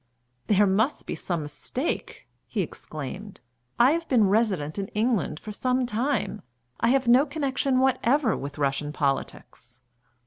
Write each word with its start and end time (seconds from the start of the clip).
"There 0.47 0.65
must 0.65 1.05
be 1.05 1.13
some 1.13 1.43
mistake," 1.43 2.27
he 2.47 2.61
exclaimed, 2.61 3.39
"I 3.77 3.91
have 3.91 4.09
been 4.09 4.23
resident 4.29 4.79
in 4.79 4.87
England 4.95 5.39
for 5.39 5.51
some 5.51 5.85
time. 5.85 6.41
I 6.79 6.87
have 6.87 7.07
no 7.07 7.23
connection 7.27 7.77
whatever 7.77 8.35
with 8.35 8.57
Russian 8.57 8.93
politics." 8.93 9.79